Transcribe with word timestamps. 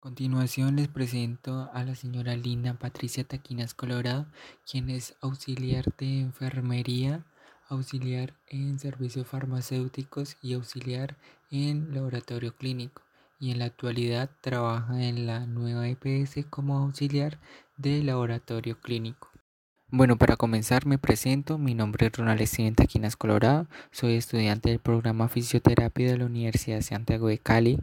Continuación 0.00 0.76
les 0.76 0.86
presento 0.86 1.70
a 1.74 1.82
la 1.82 1.96
señora 1.96 2.36
Lina 2.36 2.78
Patricia 2.78 3.24
Taquinas 3.24 3.74
Colorado, 3.74 4.26
quien 4.64 4.90
es 4.90 5.16
auxiliar 5.20 5.86
de 5.96 6.20
enfermería, 6.20 7.24
auxiliar 7.68 8.32
en 8.46 8.78
servicios 8.78 9.26
farmacéuticos 9.26 10.36
y 10.40 10.52
auxiliar 10.52 11.16
en 11.50 11.92
laboratorio 11.92 12.54
clínico. 12.54 13.02
Y 13.40 13.50
en 13.50 13.58
la 13.58 13.64
actualidad 13.64 14.30
trabaja 14.40 15.02
en 15.02 15.26
la 15.26 15.46
nueva 15.46 15.88
EPS 15.88 16.46
como 16.48 16.78
auxiliar 16.78 17.40
de 17.76 18.04
laboratorio 18.04 18.80
clínico. 18.80 19.28
Bueno, 19.90 20.16
para 20.16 20.36
comenzar 20.36 20.86
me 20.86 20.98
presento, 20.98 21.58
mi 21.58 21.74
nombre 21.74 22.06
es 22.06 22.12
Ronald 22.12 22.42
Steven 22.46 22.74
Taquinas 22.74 23.16
Colorado, 23.16 23.66
soy 23.90 24.14
estudiante 24.14 24.68
del 24.68 24.80
programa 24.80 25.28
Fisioterapia 25.28 26.10
de 26.10 26.18
la 26.18 26.26
Universidad 26.26 26.76
de 26.76 26.82
Santiago 26.82 27.26
de 27.26 27.38
Cali. 27.38 27.80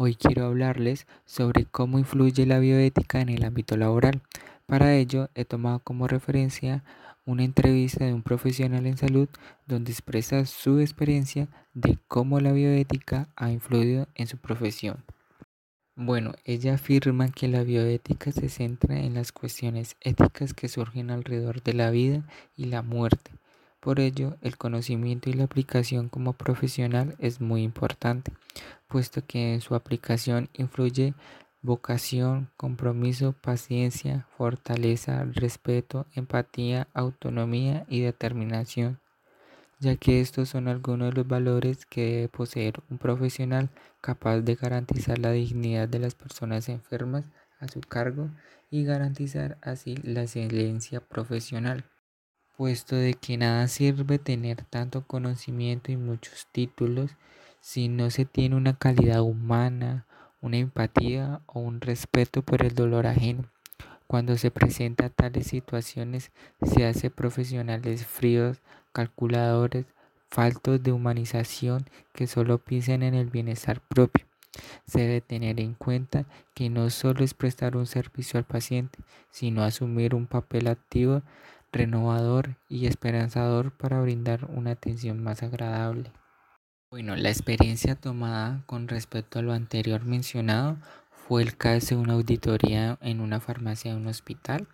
Hoy 0.00 0.14
quiero 0.14 0.46
hablarles 0.46 1.08
sobre 1.24 1.64
cómo 1.64 1.98
influye 1.98 2.46
la 2.46 2.60
bioética 2.60 3.20
en 3.20 3.30
el 3.30 3.44
ámbito 3.44 3.76
laboral. 3.76 4.22
Para 4.64 4.94
ello 4.94 5.28
he 5.34 5.44
tomado 5.44 5.80
como 5.80 6.06
referencia 6.06 6.84
una 7.26 7.42
entrevista 7.42 8.04
de 8.04 8.14
un 8.14 8.22
profesional 8.22 8.86
en 8.86 8.96
salud 8.96 9.28
donde 9.66 9.90
expresa 9.90 10.46
su 10.46 10.78
experiencia 10.78 11.48
de 11.74 11.98
cómo 12.06 12.38
la 12.38 12.52
bioética 12.52 13.26
ha 13.34 13.50
influido 13.50 14.06
en 14.14 14.28
su 14.28 14.38
profesión. 14.38 15.02
Bueno, 15.96 16.34
ella 16.44 16.74
afirma 16.74 17.32
que 17.32 17.48
la 17.48 17.64
bioética 17.64 18.30
se 18.30 18.48
centra 18.50 19.00
en 19.00 19.14
las 19.14 19.32
cuestiones 19.32 19.96
éticas 20.00 20.54
que 20.54 20.68
surgen 20.68 21.10
alrededor 21.10 21.60
de 21.64 21.74
la 21.74 21.90
vida 21.90 22.22
y 22.54 22.66
la 22.66 22.82
muerte. 22.82 23.32
Por 23.88 24.00
ello, 24.00 24.36
el 24.42 24.58
conocimiento 24.58 25.30
y 25.30 25.32
la 25.32 25.44
aplicación 25.44 26.10
como 26.10 26.34
profesional 26.34 27.16
es 27.20 27.40
muy 27.40 27.62
importante, 27.62 28.32
puesto 28.86 29.24
que 29.26 29.54
en 29.54 29.62
su 29.62 29.74
aplicación 29.74 30.50
influye 30.52 31.14
vocación, 31.62 32.50
compromiso, 32.58 33.32
paciencia, 33.32 34.26
fortaleza, 34.36 35.24
respeto, 35.32 36.04
empatía, 36.14 36.86
autonomía 36.92 37.86
y 37.88 38.02
determinación, 38.02 39.00
ya 39.80 39.96
que 39.96 40.20
estos 40.20 40.50
son 40.50 40.68
algunos 40.68 41.08
de 41.08 41.16
los 41.16 41.26
valores 41.26 41.86
que 41.86 42.12
debe 42.12 42.28
poseer 42.28 42.82
un 42.90 42.98
profesional 42.98 43.70
capaz 44.02 44.40
de 44.40 44.54
garantizar 44.54 45.18
la 45.18 45.32
dignidad 45.32 45.88
de 45.88 46.00
las 46.00 46.14
personas 46.14 46.68
enfermas 46.68 47.24
a 47.58 47.68
su 47.68 47.80
cargo 47.80 48.28
y 48.70 48.84
garantizar 48.84 49.56
así 49.62 49.96
la 50.02 50.24
excelencia 50.24 51.00
profesional 51.00 51.86
puesto 52.58 52.96
de 52.96 53.14
que 53.14 53.36
nada 53.36 53.68
sirve 53.68 54.18
tener 54.18 54.64
tanto 54.64 55.06
conocimiento 55.06 55.92
y 55.92 55.96
muchos 55.96 56.48
títulos 56.50 57.12
si 57.60 57.86
no 57.86 58.10
se 58.10 58.24
tiene 58.24 58.56
una 58.56 58.76
calidad 58.76 59.22
humana, 59.22 60.06
una 60.40 60.56
empatía 60.56 61.40
o 61.46 61.60
un 61.60 61.80
respeto 61.80 62.42
por 62.42 62.64
el 62.64 62.74
dolor 62.74 63.06
ajeno. 63.06 63.48
Cuando 64.08 64.36
se 64.36 64.50
presenta 64.50 65.08
tales 65.08 65.46
situaciones 65.46 66.32
se 66.60 66.84
hace 66.84 67.10
profesionales 67.10 68.04
fríos, 68.04 68.60
calculadores, 68.92 69.86
faltos 70.28 70.82
de 70.82 70.90
humanización 70.90 71.84
que 72.12 72.26
solo 72.26 72.58
piensan 72.58 73.04
en 73.04 73.14
el 73.14 73.30
bienestar 73.30 73.80
propio. 73.82 74.26
Se 74.84 75.02
debe 75.02 75.20
tener 75.20 75.60
en 75.60 75.74
cuenta 75.74 76.24
que 76.54 76.70
no 76.70 76.90
solo 76.90 77.22
es 77.22 77.34
prestar 77.34 77.76
un 77.76 77.86
servicio 77.86 78.36
al 78.38 78.44
paciente, 78.44 78.98
sino 79.30 79.62
asumir 79.62 80.16
un 80.16 80.26
papel 80.26 80.66
activo 80.66 81.22
renovador 81.72 82.56
y 82.68 82.86
esperanzador 82.86 83.76
para 83.76 84.00
brindar 84.00 84.46
una 84.46 84.72
atención 84.72 85.22
más 85.22 85.42
agradable. 85.42 86.12
Bueno, 86.90 87.16
la 87.16 87.28
experiencia 87.28 87.94
tomada 87.94 88.62
con 88.66 88.88
respecto 88.88 89.38
a 89.38 89.42
lo 89.42 89.52
anterior 89.52 90.04
mencionado 90.04 90.78
fue 91.10 91.42
el 91.42 91.56
caso 91.56 91.94
de 91.94 92.00
una 92.00 92.14
auditoría 92.14 92.98
en 93.02 93.20
una 93.20 93.40
farmacia 93.40 93.90
de 93.90 93.98
un 93.98 94.06
hospital, 94.06 94.66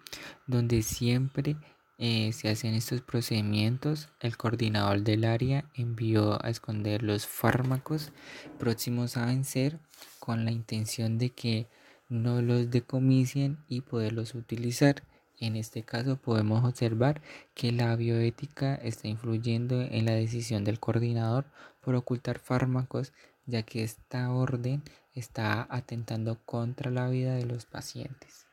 donde 0.46 0.82
siempre 0.82 1.56
eh, 1.98 2.32
se 2.32 2.48
hacen 2.48 2.74
estos 2.74 3.00
procedimientos. 3.00 4.10
El 4.20 4.36
coordinador 4.36 5.02
del 5.02 5.24
área 5.24 5.68
envió 5.74 6.44
a 6.44 6.50
esconder 6.50 7.02
los 7.02 7.26
fármacos 7.26 8.12
próximos 8.58 9.16
a 9.16 9.26
vencer 9.26 9.80
con 10.20 10.44
la 10.44 10.52
intención 10.52 11.18
de 11.18 11.30
que 11.30 11.66
no 12.08 12.42
los 12.42 12.70
decomisen 12.70 13.58
y 13.66 13.80
poderlos 13.80 14.36
utilizar. 14.36 15.02
En 15.44 15.56
este 15.56 15.82
caso 15.82 16.16
podemos 16.16 16.64
observar 16.64 17.20
que 17.52 17.70
la 17.70 17.94
bioética 17.96 18.76
está 18.76 19.08
influyendo 19.08 19.82
en 19.82 20.06
la 20.06 20.12
decisión 20.12 20.64
del 20.64 20.80
coordinador 20.80 21.44
por 21.82 21.96
ocultar 21.96 22.38
fármacos 22.38 23.12
ya 23.44 23.62
que 23.62 23.82
esta 23.82 24.32
orden 24.32 24.82
está 25.12 25.66
atentando 25.68 26.38
contra 26.46 26.90
la 26.90 27.10
vida 27.10 27.34
de 27.34 27.44
los 27.44 27.66
pacientes. 27.66 28.46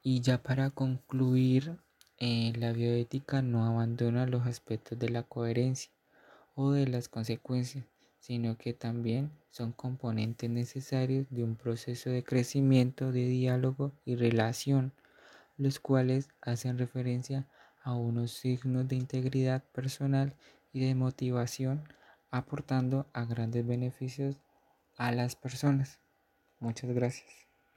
Y 0.00 0.20
ya 0.20 0.40
para 0.40 0.70
concluir, 0.70 1.76
eh, 2.18 2.52
la 2.56 2.70
bioética 2.70 3.42
no 3.42 3.66
abandona 3.66 4.24
los 4.24 4.46
aspectos 4.46 4.96
de 5.00 5.08
la 5.08 5.24
coherencia 5.24 5.90
o 6.54 6.70
de 6.70 6.86
las 6.86 7.08
consecuencias, 7.08 7.84
sino 8.20 8.56
que 8.56 8.74
también 8.74 9.32
son 9.50 9.72
componentes 9.72 10.48
necesarios 10.48 11.26
de 11.30 11.42
un 11.42 11.56
proceso 11.56 12.10
de 12.10 12.22
crecimiento, 12.22 13.10
de 13.10 13.26
diálogo 13.26 13.90
y 14.04 14.14
relación 14.14 14.92
los 15.62 15.78
cuales 15.78 16.28
hacen 16.40 16.78
referencia 16.78 17.46
a 17.82 17.94
unos 17.94 18.32
signos 18.32 18.88
de 18.88 18.96
integridad 18.96 19.64
personal 19.72 20.34
y 20.72 20.80
de 20.84 20.94
motivación, 20.94 21.84
aportando 22.30 23.06
a 23.12 23.24
grandes 23.24 23.66
beneficios 23.66 24.40
a 24.96 25.12
las 25.12 25.36
personas. 25.36 26.00
Muchas 26.58 26.90
gracias. 26.90 27.51